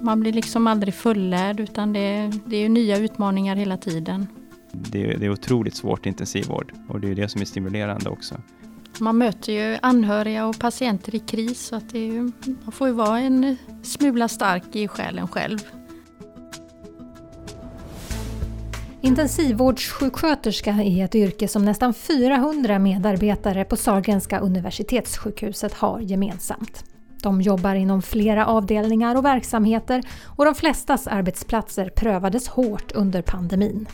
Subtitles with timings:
[0.00, 4.26] man blir liksom aldrig fullärd utan det, det är nya utmaningar hela tiden.
[4.72, 8.34] Det är, det är otroligt svårt intensivvård och det är det som är stimulerande också.
[9.00, 12.32] Man möter ju anhöriga och patienter i kris så att det är
[12.64, 15.58] man får ju vara en smula stark i själen själv.
[19.00, 26.84] Intensivvårdssjuksköterska är ett yrke som nästan 400 medarbetare på Sahlgrenska universitetssjukhuset har gemensamt.
[27.26, 30.02] De jobbar inom flera avdelningar och verksamheter
[30.36, 33.88] och de flestas arbetsplatser prövades hårt under pandemin.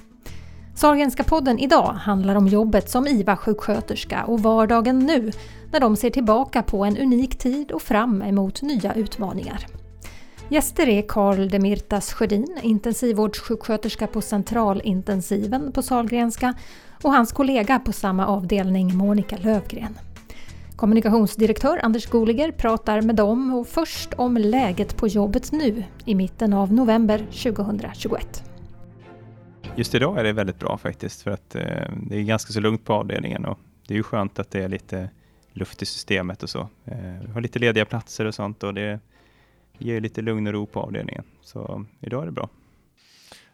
[0.75, 5.33] Sahlgrenska podden idag handlar om jobbet som IVA-sjuksköterska och vardagen nu
[5.73, 9.67] när de ser tillbaka på en unik tid och fram emot nya utmaningar.
[10.49, 16.55] Gäster är Karl Demirtas Sjödin, intensivvårdssjuksköterska på centralintensiven på Sahlgrenska
[17.03, 19.99] och hans kollega på samma avdelning Monica Lövgren.
[20.83, 26.53] Kommunikationsdirektör Anders Goliger pratar med dem och först om läget på jobbet nu i mitten
[26.53, 28.45] av november 2021.
[29.77, 31.62] Just idag är det väldigt bra faktiskt för att eh,
[32.06, 34.69] det är ganska så lugnt på avdelningen och det är ju skönt att det är
[34.69, 35.11] lite
[35.53, 36.61] luft i systemet och så.
[36.84, 39.01] Eh, vi har lite lediga platser och sånt och det
[39.78, 41.25] ger lite lugn och ro på avdelningen.
[41.43, 42.49] Så idag är det bra.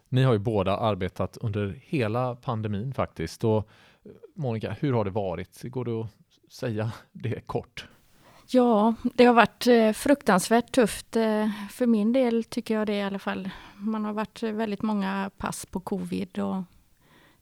[0.08, 3.44] Ni har ju båda arbetat under hela pandemin faktiskt.
[3.44, 3.68] Och
[4.34, 5.62] Monica, hur har det varit?
[5.62, 6.10] Går det att
[6.50, 7.86] säga det kort?
[8.50, 11.16] Ja, det har varit eh, fruktansvärt tufft.
[11.16, 13.50] Eh, för min del tycker jag det i alla fall.
[13.76, 16.62] Man har varit väldigt många pass på covid och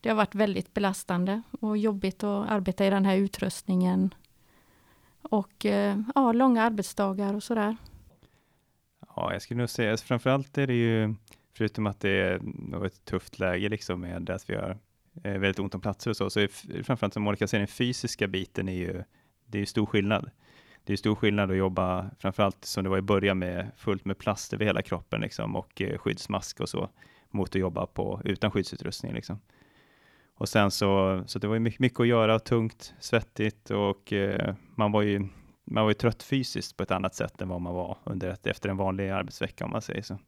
[0.00, 4.14] det har varit väldigt belastande och jobbigt att arbeta i den här utrustningen.
[5.22, 7.76] Och eh, ja, långa arbetsdagar och sådär.
[9.16, 11.14] Ja, jag skulle nog säga framförallt är det ju,
[11.56, 14.78] förutom att det är ett tufft läge liksom med att vi har
[15.25, 18.27] Eh, väldigt ont om platser och så, så är framförallt som Monica säger, den fysiska
[18.28, 19.03] biten är ju,
[19.47, 20.31] det är ju stor skillnad
[20.86, 24.19] det är stor skillnad att jobba, framförallt som det var i början med fullt med
[24.19, 26.89] plast över hela kroppen liksom, och eh, skyddsmask och så,
[27.31, 29.14] mot att jobba på, utan skyddsutrustning.
[29.14, 29.41] Liksom.
[30.34, 34.55] Och sen så, så det var ju mycket, mycket att göra, tungt, svettigt och eh,
[34.75, 35.28] man var ju
[35.65, 38.47] man var ju trött fysiskt på ett annat sätt än vad man var under ett,
[38.47, 40.19] efter en vanlig arbetsvecka om man säger så.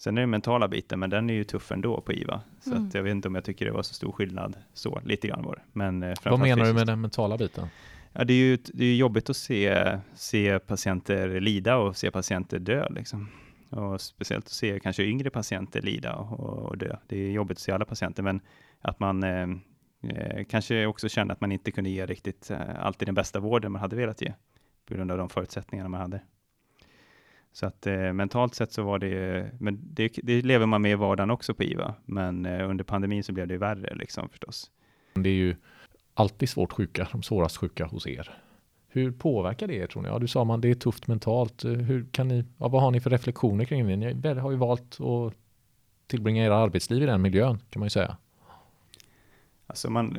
[0.00, 2.40] Sen är det mentala biten, men den är ju tuff ändå på IVA.
[2.60, 2.86] Så mm.
[2.86, 5.42] att jag vet inte om jag tycker det var så stor skillnad så, lite grann
[5.42, 5.62] var det.
[5.72, 7.68] Men, eh, vad menar du med den mentala biten?
[8.12, 12.58] Ja, det är ju det är jobbigt att se, se patienter lida och se patienter
[12.58, 12.86] dö.
[12.90, 13.28] Liksom.
[13.70, 16.96] Och speciellt att se kanske yngre patienter lida och, och dö.
[17.06, 18.40] Det är jobbigt att se alla patienter, men
[18.80, 19.48] att man eh,
[20.02, 23.72] eh, kanske också kände att man inte kunde ge riktigt eh, alltid den bästa vården
[23.72, 24.32] man hade velat ge,
[24.86, 26.20] på grund av de förutsättningarna man hade.
[27.52, 30.94] Så att eh, mentalt sett så var det, men det, det, lever man med i
[30.94, 34.70] vardagen också på IVA, men eh, under pandemin så blev det värre liksom förstås.
[35.14, 35.56] Det är ju
[36.14, 38.30] alltid svårt sjuka, de svårast sjuka hos er.
[38.88, 40.08] Hur påverkar det er tror ni?
[40.08, 41.64] Ja, du sa man det är tufft mentalt.
[41.64, 43.96] Eh, hur kan ni, ja, vad har ni för reflektioner kring det?
[43.96, 45.34] Ni har ju valt att
[46.06, 48.16] tillbringa era arbetsliv i den miljön kan man ju säga.
[49.70, 50.16] Alltså man,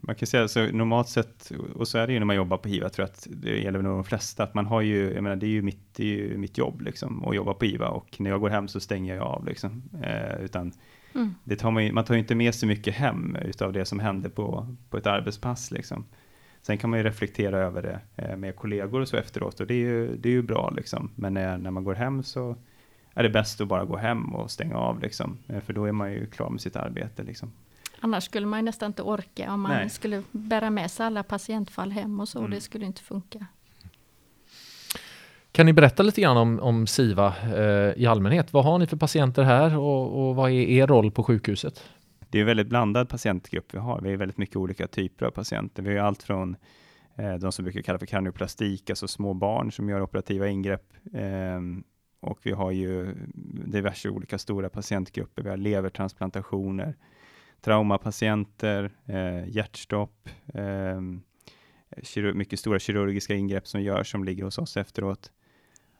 [0.00, 2.68] man kan säga så normalt sett, och så är det ju när man jobbar på
[2.68, 5.36] HIVA, tror jag att det gäller nog de flesta, att man har ju, jag menar
[5.36, 8.16] det är ju mitt, det är ju mitt jobb liksom, att jobba på HIVA och
[8.18, 9.82] när jag går hem så stänger jag av liksom.
[10.02, 10.72] Eh, utan
[11.14, 11.34] Mm.
[11.44, 14.30] Det tar man, man tar ju inte med sig mycket hem utav det som händer
[14.30, 15.70] på, på ett arbetspass.
[15.70, 16.04] Liksom.
[16.62, 19.74] Sen kan man ju reflektera över det eh, med kollegor och så efteråt och det
[19.74, 20.70] är ju, det är ju bra.
[20.76, 21.10] Liksom.
[21.14, 22.56] Men när, när man går hem så
[23.14, 25.00] är det bäst att bara gå hem och stänga av.
[25.00, 25.38] Liksom.
[25.46, 27.22] Eh, för då är man ju klar med sitt arbete.
[27.22, 27.52] Liksom.
[28.00, 29.90] Annars skulle man ju nästan inte orka om man Nej.
[29.90, 32.38] skulle bära med sig alla patientfall hem och så.
[32.38, 32.50] Mm.
[32.50, 33.46] Det skulle inte funka.
[35.52, 38.52] Kan ni berätta lite grann om, om SIVA eh, i allmänhet?
[38.52, 41.84] Vad har ni för patienter här och, och vad är er roll på sjukhuset?
[42.30, 44.00] Det är en väldigt blandad patientgrupp vi har.
[44.00, 45.82] Vi har väldigt mycket olika typer av patienter.
[45.82, 46.56] Vi har allt från
[47.16, 50.92] eh, de som brukar kalla för kardioplastik, alltså små barn som gör operativa ingrepp.
[51.14, 51.60] Eh,
[52.20, 53.14] och vi har ju
[53.66, 55.42] diverse olika stora patientgrupper.
[55.42, 56.94] Vi har levertransplantationer,
[57.60, 61.00] traumapatienter, eh, hjärtstopp, eh,
[62.34, 65.32] mycket stora kirurgiska ingrepp som görs som ligger hos oss efteråt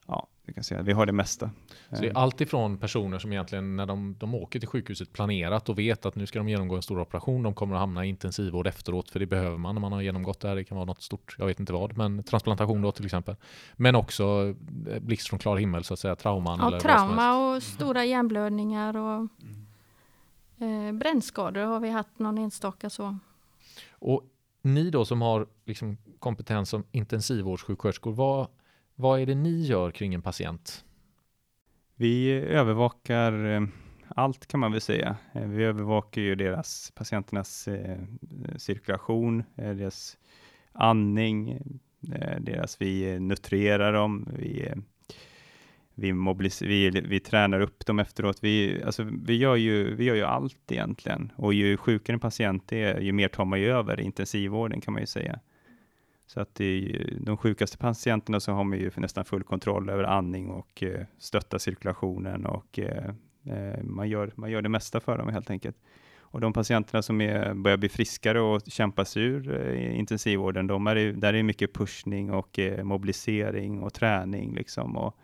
[0.08, 1.50] ja, vi kan säga vi har det mesta.
[1.90, 5.68] Så det är allt ifrån personer som egentligen när de, de åker till sjukhuset planerat
[5.68, 8.08] och vet att nu ska de genomgå en stor operation, de kommer att hamna i
[8.08, 10.56] intensivvård efteråt, för det behöver man när man har genomgått det här.
[10.56, 13.36] Det kan vara något stort, jag vet inte vad, men transplantation då till exempel.
[13.76, 14.54] Men också
[14.90, 16.58] eh, blixt från klar himmel så att säga, trauman.
[16.58, 19.28] Ja, eller trauma och stora hjärnblödningar och
[20.60, 23.18] eh, brännskador har vi haft någon enstaka så.
[23.90, 24.24] Och
[24.62, 28.48] ni då som har liksom kompetens som intensivvårdssjuksköterskor, vad
[29.00, 30.84] vad är det ni gör kring en patient?
[31.94, 33.62] Vi övervakar eh,
[34.08, 35.16] allt kan man väl säga.
[35.32, 37.98] Eh, vi övervakar ju deras, patienternas eh,
[38.56, 40.18] cirkulation, deras
[40.72, 41.58] andning,
[42.40, 44.74] deras, vi nutrerar dem, vi,
[45.98, 46.12] vi,
[46.60, 48.38] vi, vi tränar upp dem efteråt.
[48.42, 52.72] Vi, alltså, vi, gör ju, vi gör ju allt egentligen och ju sjukare en patient
[52.72, 55.40] är, ju mer tar man ju över intensivvården kan man ju säga.
[56.26, 60.50] Så att i de sjukaste patienterna så har man ju nästan full kontroll över andning
[60.50, 63.08] och eh, stötta cirkulationen och eh,
[63.44, 65.76] eh, man, gör, man gör det mesta för dem helt enkelt.
[66.30, 70.86] Och de patienterna som är, börjar bli friskare och kämpa sig ur eh, intensivvården, de
[70.86, 75.16] är, där är mycket pushning och eh, mobilisering och träning liksom och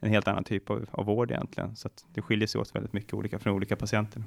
[0.00, 1.76] en helt annan typ av, av vård egentligen.
[1.76, 4.22] Så det skiljer sig åt väldigt mycket olika från olika patienter.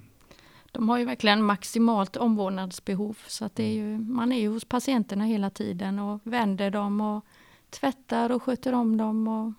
[0.72, 4.66] De har ju verkligen maximalt omvårdnadsbehov så att det är ju, man är ju hos
[4.66, 7.26] patienterna hela tiden och vänder dem och
[7.70, 9.28] tvättar och sköter om dem.
[9.28, 9.54] Och,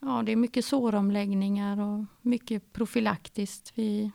[0.00, 3.72] ja, det är mycket såromläggningar och mycket profylaktiskt.
[3.74, 4.10] Vi,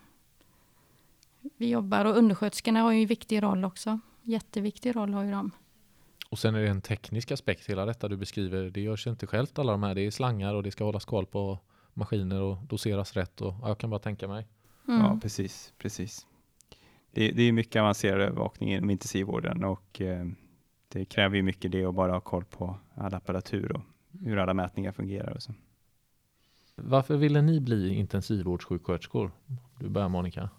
[1.58, 4.00] vi jobbar och undersköterskorna har ju en viktig roll också.
[4.22, 5.52] Jätteviktig roll har ju de.
[6.30, 8.70] Och sen är det en teknisk aspekt hela detta du beskriver.
[8.70, 9.96] Det görs inte självt alla de här.
[9.96, 11.60] Det är slangar och det ska hållas koll på
[11.94, 13.42] maskiner och doseras rätt.
[13.42, 14.48] Och, ja, jag kan bara tänka mig.
[14.88, 15.02] Mm.
[15.02, 15.74] Ja, precis.
[15.78, 16.28] precis.
[17.12, 20.26] Det, det är mycket avancerad övervakning inom intensivvården och eh,
[20.88, 23.82] det kräver ju mycket det att bara ha koll på all apparatur och
[24.22, 25.34] hur alla mätningar fungerar.
[25.34, 25.54] Och så.
[26.76, 29.32] Varför ville ni bli intensivvårdssjuksköterskor?
[29.80, 30.50] Du börjar Monica.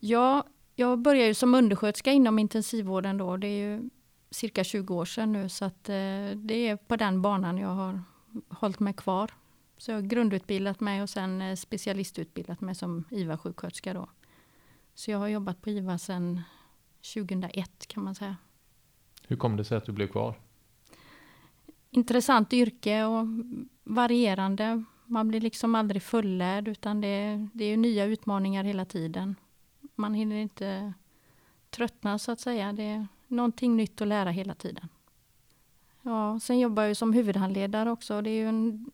[0.00, 3.36] Ja, jag började ju som undersköterska inom intensivvården då.
[3.36, 3.90] Det är ju
[4.32, 8.02] cirka 20 år sedan nu så att eh, det är på den banan jag har
[8.48, 9.30] hållit mig kvar.
[9.76, 14.08] Så jag har grundutbildat mig och sen eh, specialistutbildat mig som IVA-sjuksköterska då.
[14.94, 16.40] Så jag har jobbat på IVA sedan
[17.14, 18.36] 2001 kan man säga.
[19.26, 20.34] Hur kom det sig att du blev kvar?
[21.90, 23.26] Intressant yrke och
[23.84, 24.84] varierande.
[25.06, 29.36] Man blir liksom aldrig fullärd utan det, det är nya utmaningar hela tiden.
[29.94, 30.92] Man hinner inte
[31.70, 32.72] tröttna så att säga.
[32.72, 34.88] Det någonting nytt att lära hela tiden.
[36.02, 38.22] Ja, sen jobbar jag som huvudhandledare också.
[38.22, 38.90] Det är ju en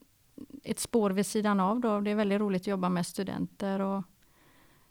[0.64, 1.80] ett spår vid sidan av.
[1.80, 2.00] Då.
[2.00, 4.04] Det är väldigt roligt att jobba med studenter och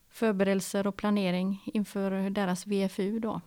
[0.09, 3.19] förberedelser och planering inför deras VFU.
[3.19, 3.41] Då.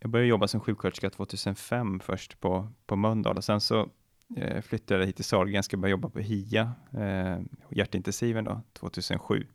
[0.00, 3.88] Jag började jobba som sjuksköterska 2005 först på, på Mölndal och sen så
[4.36, 7.38] eh, flyttade jag hit till Sahlgrenska och började jobba på HIA, eh,
[7.68, 9.46] hjärtintensiven då, 2007.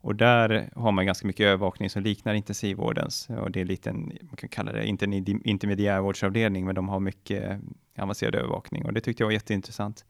[0.00, 4.18] Och där har man ganska mycket övervakning som liknar intensivvårdens och det är lite en,
[4.22, 5.12] man kan kalla det inte en
[5.48, 7.60] intermediärvårdsavdelning, men de har mycket
[7.98, 10.04] avancerad övervakning och det tyckte jag var jätteintressant.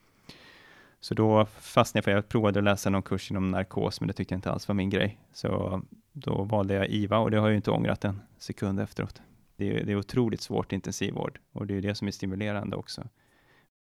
[1.00, 4.12] Så då fastnade jag för jag provade att läsa någon kurs inom narkos, men det
[4.12, 5.19] tyckte jag inte alls var min grej.
[5.32, 5.82] Så
[6.12, 9.23] då valde jag IVA och det har jag ju inte ångrat en sekund efteråt.
[9.56, 13.08] Det är, det är otroligt svårt intensivvård och det är det som är stimulerande också.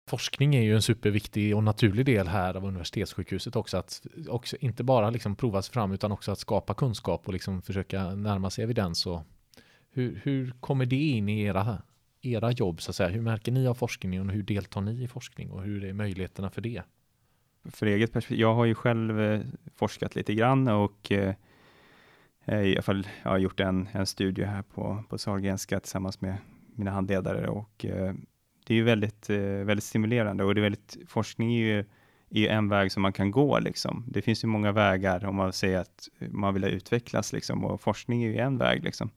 [0.10, 3.78] Forskning är ju en superviktig och naturlig del här av universitetssjukhuset också.
[3.78, 7.62] Att också inte bara liksom prova sig fram utan också att skapa kunskap och liksom
[7.62, 9.06] försöka närma sig evidens.
[9.06, 9.22] Och
[9.92, 11.82] hur, hur kommer det in i era
[12.22, 13.10] era jobb så att säga?
[13.10, 16.50] Hur märker ni av forskningen och hur deltar ni i forskning och hur är möjligheterna
[16.50, 16.84] för det?
[17.66, 19.42] För eget perspektiv, jag har ju själv eh,
[19.76, 21.36] forskat lite grann och eh,
[22.46, 26.22] eh i alla fall jag har gjort en, en studie här på, på Sahlgrenska tillsammans
[26.22, 26.38] med
[26.76, 28.14] mina handledare och eh,
[28.70, 31.86] det är ju väldigt, eh, väldigt stimulerande och det är väldigt, forskning är ju
[32.32, 33.60] är en väg som man kan gå.
[33.60, 34.06] Liksom.
[34.08, 38.24] Det finns ju många vägar om man säger att man vill utvecklas liksom, och forskning
[38.24, 38.84] är ju en väg.
[38.84, 39.10] Liksom.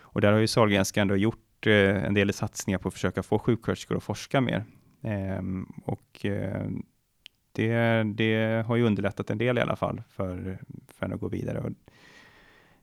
[0.00, 3.38] Och där har ju Sahlgrenska ändå gjort Eh, en del satsningar på att försöka få
[3.38, 4.64] sjuksköterskor att forska mer.
[5.02, 6.66] Ehm, och eh,
[7.52, 11.60] det, det har ju underlättat en del i alla fall för, för att gå vidare.
[11.60, 11.70] Och,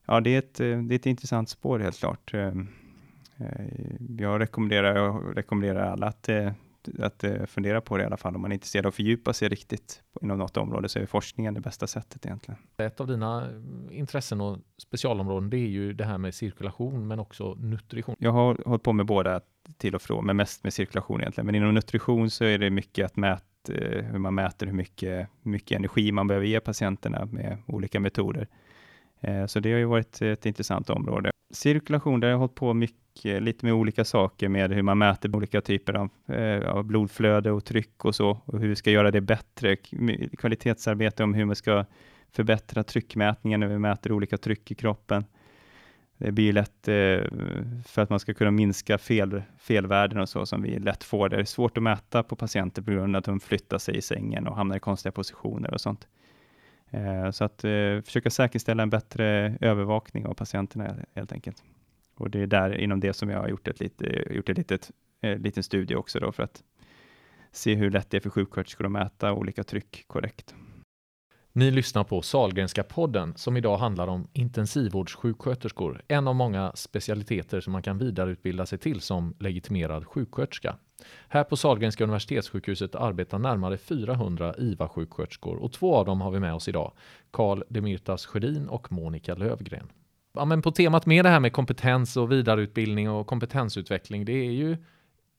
[0.06, 2.34] ja, det är, ett, eh, det är ett intressant spår helt klart.
[2.34, 2.68] Ehm,
[4.20, 6.30] jag rekommenderar, jag rekommenderar alla att
[7.00, 8.36] att uh, fundera på det i alla fall.
[8.36, 11.54] Om man är intresserad av att fördjupa sig riktigt inom något område så är forskningen
[11.54, 12.60] det bästa sättet egentligen.
[12.78, 13.48] Ett av dina
[13.92, 18.16] intressen och specialområden det är ju det här med cirkulation men också nutrition.
[18.20, 19.42] Jag har hållit på med båda
[19.78, 21.46] till och från, men mest med cirkulation egentligen.
[21.46, 25.28] Men inom nutrition så är det mycket att mäta eh, hur man mäter hur mycket,
[25.42, 28.48] mycket energi man behöver ge patienterna med olika metoder.
[29.20, 31.32] Eh, så det har ju varit ett intressant område.
[31.52, 35.36] Cirkulation, där har jag hållit på mycket lite med olika saker med hur man mäter
[35.36, 39.12] olika typer av, eh, av blodflöde och tryck och så, och hur vi ska göra
[39.12, 39.76] det bättre.
[40.38, 41.86] Kvalitetsarbete om hur man ska
[42.32, 45.26] förbättra tryckmätningen när vi mäter olika tryck i kroppen.
[46.18, 47.20] Det blir lätt eh,
[47.86, 51.30] för att man ska kunna minska fel, felvärden och så som vi lätt får.
[51.30, 54.02] Det är svårt att mäta på patienter på grund av att de flyttar sig i
[54.02, 56.08] sängen och hamnar i konstiga positioner och sånt.
[56.92, 61.64] Eh, så att eh, försöka säkerställa en bättre övervakning av patienterna helt enkelt.
[62.16, 64.92] Och det är där inom det som jag har gjort ett, lite, gjort ett litet,
[65.22, 66.64] eh, liten studie också då för att
[67.52, 70.56] se hur lätt det är för sjuksköterskor att mäta olika tryck korrekt.
[71.54, 77.74] Ni lyssnar på Salgrenska podden som idag handlar om intensivvårdssjuksköterskor, en av många specialiteter som
[77.74, 80.78] man kan vidareutbilda sig till som legitimerad sjuksköterska.
[81.28, 86.54] Här på Sahlgrenska universitetssjukhuset arbetar närmare 400 IVA-sjuksköterskor och två av dem har vi med
[86.54, 86.92] oss idag.
[87.32, 89.88] Karl Demirtas Sjödin och Monica Lövgren.
[90.34, 94.52] Ja, men på temat med det här med kompetens och vidareutbildning och kompetensutveckling, det är
[94.52, 94.78] ju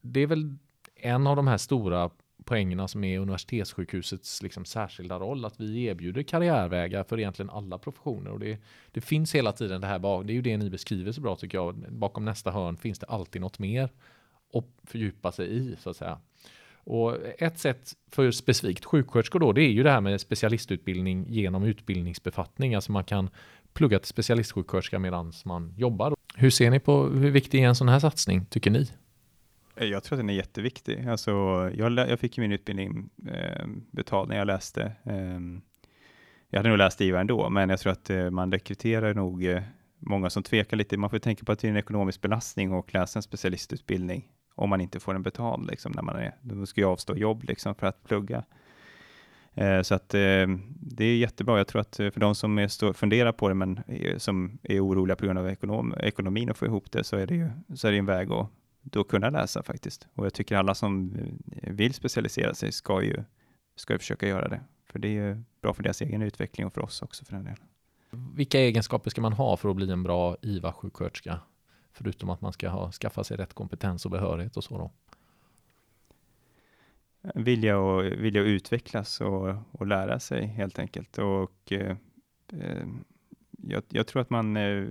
[0.00, 0.56] det är väl
[0.96, 2.10] en av de här stora
[2.44, 8.30] poängerna som är universitetssjukhusets liksom särskilda roll, att vi erbjuder karriärvägar för egentligen alla professioner.
[8.30, 8.58] Och det,
[8.92, 11.58] det finns hela tiden det här, det är ju det ni beskriver så bra tycker
[11.58, 13.90] jag, bakom nästa hörn finns det alltid något mer
[14.52, 16.18] och fördjupa sig i så att säga.
[16.84, 21.64] Och ett sätt för specifikt sjuksköterskor då, det är ju det här med specialistutbildning genom
[21.64, 23.30] utbildningsbefattning, alltså man kan
[23.72, 26.14] plugga till specialistsjuksköterska medan man jobbar.
[26.34, 28.90] Hur ser ni på hur viktig är en sån här satsning, tycker ni?
[29.76, 31.08] Eh, jag tror att den är jätteviktig.
[31.08, 31.30] Alltså,
[31.74, 34.92] jag, jag fick min utbildning eh, betald när jag läste.
[35.04, 35.40] Eh,
[36.50, 39.62] jag hade nog läst IVA ändå, men jag tror att eh, man rekryterar nog eh,
[39.98, 40.96] många som tvekar lite.
[40.96, 44.70] Man får tänka på att det är en ekonomisk belastning och läsa en specialistutbildning om
[44.70, 45.70] man inte får den betald.
[45.70, 48.44] Liksom, när man är, då ska jag avstå jobb liksom, för att plugga.
[49.54, 50.46] Eh, så att eh,
[50.80, 51.58] det är jättebra.
[51.58, 54.58] Jag tror att eh, för de som är stå, funderar på det, men eh, som
[54.62, 57.50] är oroliga på grund av ekonom, ekonomin och få ihop det, så är det ju
[57.74, 58.48] så är det en väg att
[58.82, 60.06] då kunna läsa faktiskt.
[60.14, 61.16] Och jag tycker alla som
[61.62, 63.24] vill specialisera sig ska ju,
[63.76, 64.60] ska ju försöka göra det.
[64.92, 67.44] För det är ju bra för deras egen utveckling och för oss också för den
[67.44, 67.66] delen.
[68.34, 71.40] Vilka egenskaper ska man ha för att bli en bra IVA-sjuksköterska?
[71.92, 74.90] Förutom att man ska ha, skaffa sig rätt kompetens och behörighet och så då?
[77.34, 81.18] Vilja och, vilja utvecklas och, och lära sig helt enkelt.
[81.18, 81.96] Och eh,
[82.52, 82.86] eh
[83.68, 84.84] jag, jag, tror att man, eh,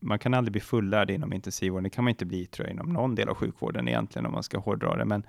[0.00, 1.84] man kan aldrig bli fullärd inom intensivvården.
[1.84, 4.42] Det kan man inte bli tror jag, inom någon del av sjukvården egentligen om man
[4.42, 5.04] ska hårdra det.
[5.04, 5.22] Men,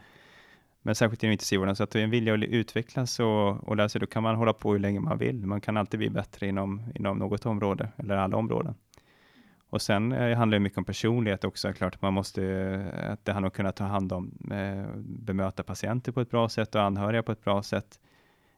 [0.81, 1.75] men särskilt inom intensivvården.
[1.75, 4.71] Så att en vilja att utvecklas och, och lära sig, då kan man hålla på
[4.71, 5.45] hur länge man vill.
[5.45, 8.75] Man kan alltid bli bättre inom, inom något område eller alla områden.
[9.71, 11.73] Och sen eh, handlar det mycket om personlighet också.
[11.73, 15.63] Klart man måste, eh, att det handlar om att kunna ta hand om, eh, bemöta
[15.63, 17.99] patienter på ett bra sätt och anhöriga på ett bra sätt.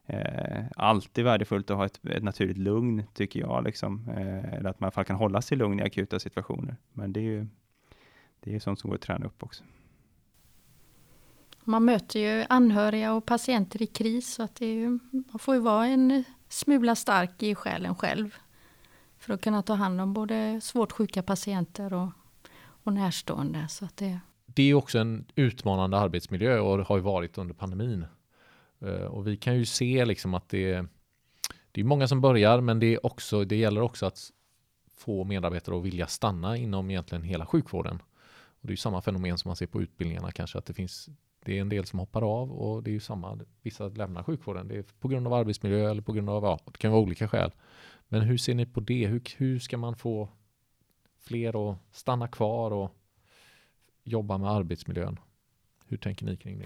[0.06, 4.10] Eh, alltid värdefullt att ha ett, ett naturligt lugn, tycker jag, liksom.
[4.10, 6.76] Eh, eller att man i alla fall kan hålla sig lugn i akuta situationer.
[6.94, 7.48] Men det är ju
[8.40, 9.64] det är sånt som går att träna upp också.
[11.64, 15.56] Man möter ju anhöriga och patienter i kris, så att det är ju, man får
[15.56, 18.38] ju vara en smula stark i själen själv
[19.24, 22.10] för att kunna ta hand om både svårt sjuka patienter och,
[22.84, 23.68] och närstående.
[23.70, 24.20] Så att det...
[24.46, 28.06] det är också en utmanande arbetsmiljö och har ju varit under pandemin.
[28.82, 30.88] Eh, och vi kan ju se liksom att det är,
[31.72, 34.32] det är många som börjar, men det, är också, det gäller också att
[34.98, 37.96] få medarbetare att vilja stanna inom egentligen hela sjukvården.
[38.62, 41.10] Och det är ju samma fenomen som man ser på utbildningarna kanske, att det finns
[41.46, 44.68] det är en del som hoppar av och det är ju samma, vissa lämnar sjukvården.
[44.68, 47.28] Det är på grund av arbetsmiljö eller på grund av, ja, det kan vara olika
[47.28, 47.52] skäl.
[48.14, 49.08] Men hur ser ni på det?
[49.08, 50.30] Hur, hur ska man få
[51.20, 52.96] fler att stanna kvar och
[54.04, 55.20] jobba med arbetsmiljön?
[55.88, 56.66] Hur tänker ni kring det?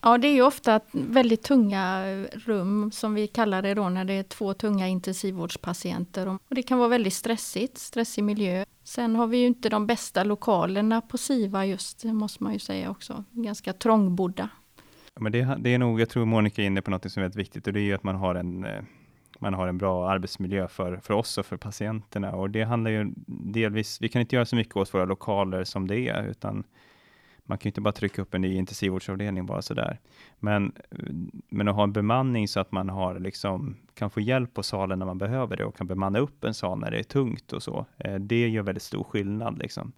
[0.00, 4.12] Ja, det är ju ofta väldigt tunga rum som vi kallar det då när det
[4.12, 6.28] är två tunga intensivvårdspatienter.
[6.28, 8.64] Och det kan vara väldigt stressigt, stressig miljö.
[8.84, 12.58] Sen har vi ju inte de bästa lokalerna på SIVA just, det måste man ju
[12.58, 13.24] säga också.
[13.30, 14.48] Ganska trångbodda.
[15.14, 17.24] Ja, men det, det är nog, jag tror Monica är inne på något som är
[17.24, 18.82] väldigt viktigt och det är ju att man har en eh,
[19.38, 22.32] man har en bra arbetsmiljö för, för oss och för patienterna.
[22.32, 25.86] Och det handlar ju delvis, vi kan inte göra så mycket åt våra lokaler som
[25.86, 26.64] det är, utan
[27.46, 30.00] man kan ju inte bara trycka upp en ny intensivvårdsavdelning bara sådär.
[30.38, 30.72] Men,
[31.48, 34.98] men att ha en bemanning så att man har liksom, kan få hjälp på salen
[34.98, 37.62] när man behöver det och kan bemanna upp en sal när det är tungt och
[37.62, 37.86] så.
[37.96, 39.92] Eh, det gör väldigt stor skillnad liksom.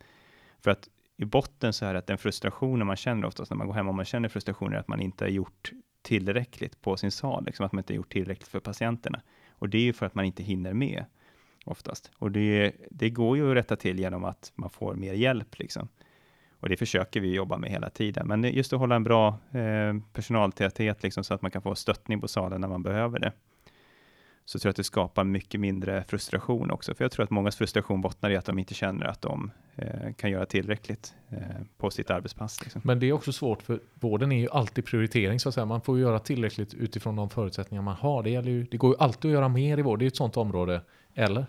[0.60, 3.66] För att i botten så är det att den frustrationen man känner oftast när man
[3.66, 5.72] går hem och man känner frustrationen är att man inte har gjort
[6.08, 9.20] tillräckligt på sin sal, liksom att man inte gjort tillräckligt för patienterna.
[9.50, 11.04] Och det är ju för att man inte hinner med
[11.64, 12.10] oftast.
[12.18, 15.88] Och det, det går ju att rätta till genom att man får mer hjälp liksom.
[16.60, 18.26] Och det försöker vi jobba med hela tiden.
[18.26, 22.20] Men just att hålla en bra eh, personaltäthet, liksom, så att man kan få stöttning
[22.20, 23.32] på salen när man behöver det.
[24.48, 26.94] Så tror jag att det skapar mycket mindre frustration också.
[26.94, 30.12] För jag tror att mångas frustration bottnar i att de inte känner att de eh,
[30.16, 31.38] kan göra tillräckligt eh,
[31.78, 32.62] på sitt arbetspass.
[32.62, 32.80] Liksom.
[32.84, 35.40] Men det är också svårt, för vården är ju alltid prioritering.
[35.40, 35.64] Så att säga.
[35.64, 38.22] Man får göra tillräckligt utifrån de förutsättningar man har.
[38.22, 39.98] Det, ju, det går ju alltid att göra mer i vård.
[39.98, 40.82] Det är ett sånt område.
[41.14, 41.46] Eller?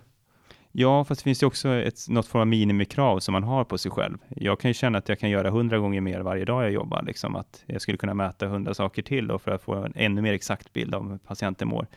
[0.72, 3.78] Ja, fast det finns ju också ett, något form av minimikrav som man har på
[3.78, 4.18] sig själv.
[4.30, 7.04] Jag kan ju känna att jag kan göra hundra gånger mer varje dag jag jobbar,
[7.04, 10.22] liksom att jag skulle kunna mäta hundra saker till då för att få en ännu
[10.22, 11.88] mer exakt bild av hur patienten mår.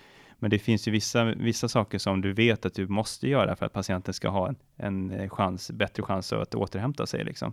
[0.43, 3.67] Men det finns ju vissa, vissa saker som du vet att du måste göra för
[3.67, 7.25] att patienten ska ha en, en eh, chans, bättre chans att återhämta sig.
[7.25, 7.53] Liksom.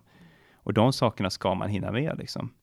[0.53, 2.17] Och de sakerna ska man hinna med.
[2.17, 2.53] Liksom.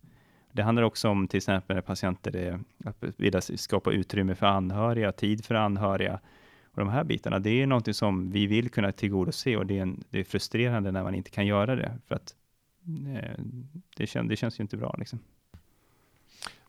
[0.52, 5.12] Det handlar också om till exempel när patienter är, att vilja skapa utrymme för anhöriga,
[5.12, 6.20] tid för anhöriga,
[6.64, 9.82] och de här bitarna, det är någonting som vi vill kunna tillgodose och det är,
[9.82, 11.98] en, det är frustrerande när man inte kan göra det.
[12.06, 12.34] För att
[13.08, 13.44] eh,
[13.96, 15.18] det, kän, det känns ju inte bra liksom.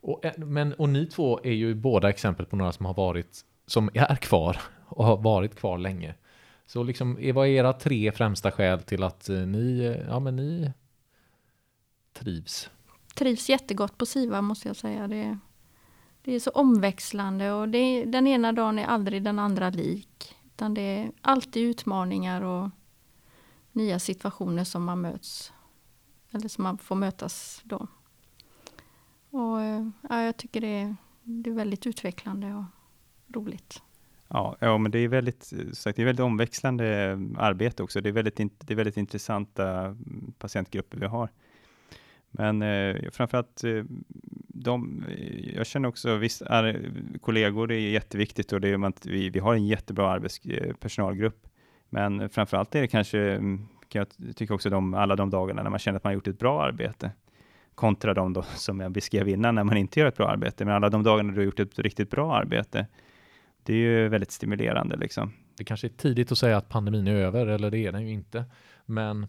[0.08, 3.90] Och, men, och ni två är ju båda exempel på några som har varit, som
[3.94, 6.16] är kvar och har varit kvar länge.
[6.66, 10.36] Så liksom, vad är era tre främsta skäl till att eh, ni, eh, ja men
[10.36, 10.72] ni
[12.14, 12.70] trivs?
[13.16, 15.08] Trivs jättegott på SIVA måste jag säga.
[15.08, 15.38] Det,
[16.22, 20.36] det är så omväxlande och det, den ena dagen är aldrig den andra lik.
[20.46, 22.70] Utan det är alltid utmaningar och
[23.72, 25.54] nya situationer som man möts.
[26.32, 27.88] Eller som man får mötas då.
[29.29, 32.63] Och eh, ja, jag tycker det är, det är väldigt utvecklande och
[33.36, 33.81] roligt.
[34.27, 38.01] Ja, ja men det är väldigt, sagt, det är väldigt omväxlande arbete också.
[38.01, 41.29] Det är väldigt, det är väldigt intressanta mm, patientgrupper vi har.
[42.31, 43.84] Men eh, framförallt, eh,
[44.48, 45.05] de,
[45.55, 46.91] jag känner också, visst, är,
[47.22, 51.46] kollegor är jätteviktigt och det är, man, vi, vi har en jättebra arbetspersonalgrupp.
[51.46, 51.51] Eh,
[51.89, 55.69] men framförallt är det kanske, mm, kan jag tycka också, de, alla de dagarna när
[55.69, 57.12] man känner att man har gjort ett bra arbete
[57.77, 60.65] kontra de då, som jag beskrev innan, när man inte gör ett bra arbete.
[60.65, 62.88] Men alla de dagarna du har gjort ett riktigt bra arbete,
[63.63, 64.98] det är ju väldigt stimulerande.
[64.98, 65.31] Liksom.
[65.57, 68.13] Det kanske är tidigt att säga att pandemin är över, eller det är den ju
[68.13, 68.46] inte.
[68.86, 69.27] Men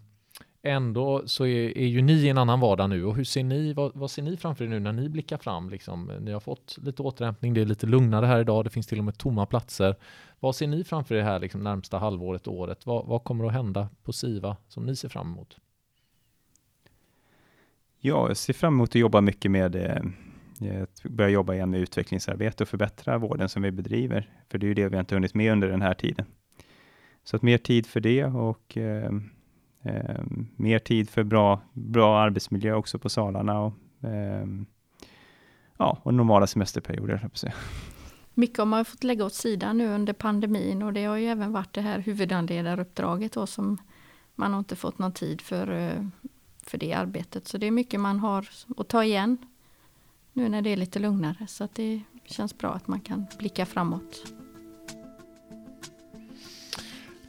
[0.62, 3.72] ändå så är, är ju ni i en annan vardag nu och hur ser ni,
[3.72, 5.70] vad, vad, ser ni framför er nu när ni blickar fram?
[5.70, 8.98] Liksom, ni har fått lite återhämtning, det är lite lugnare här idag, det finns till
[8.98, 9.96] och med tomma platser.
[10.40, 12.86] Vad ser ni framför er här liksom, närmsta halvåret, året?
[12.86, 15.56] Vad, vad kommer att hända på SIVA som ni ser fram emot?
[18.00, 20.02] Ja, jag ser fram emot att jobba mycket med eh,
[20.70, 24.30] eh, att börja jobba igen med utvecklingsarbete och förbättra vården som vi bedriver.
[24.50, 26.26] För det är ju det vi inte hunnit med under den här tiden.
[27.24, 29.10] Så att mer tid för det och eh,
[29.82, 30.22] eh,
[30.56, 33.74] mer tid för bra, bra arbetsmiljö också på salarna och,
[34.08, 34.46] eh,
[35.76, 37.30] ja, och normala semesterperioder.
[38.34, 41.52] Mycket har man fått lägga åt sidan nu under pandemin och det har ju även
[41.52, 43.78] varit det här huvudhandledaruppdraget då som
[44.34, 46.04] man har inte fått någon tid för eh,
[46.70, 47.48] för det arbetet.
[47.48, 49.38] Så det är mycket man har att ta igen
[50.32, 51.46] nu när det är lite lugnare.
[51.46, 54.32] Så att det känns bra att man kan blicka framåt.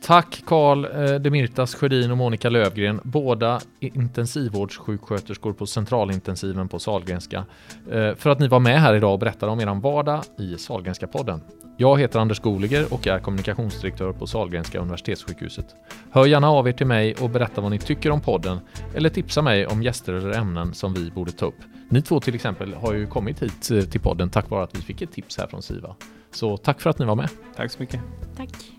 [0.09, 7.45] Tack Karl eh, Demirtas Sjödin och Monica Lövgren, båda intensivvårdssjuksköterskor på centralintensiven på Salgrenska,
[7.91, 11.07] eh, för att ni var med här idag och berättade om er vardag i Salgrenska
[11.07, 11.41] podden.
[11.77, 15.75] Jag heter Anders Goliger och är kommunikationsdirektör på Salgrenska universitetssjukhuset.
[16.11, 18.59] Hör gärna av er till mig och berätta vad ni tycker om podden
[18.95, 21.59] eller tipsa mig om gäster eller ämnen som vi borde ta upp.
[21.89, 24.81] Ni två till exempel har ju kommit hit eh, till podden tack vare att vi
[24.81, 25.95] fick ett tips här från Siva.
[26.31, 27.29] Så tack för att ni var med.
[27.55, 27.99] Tack så mycket.
[28.37, 28.78] Tack.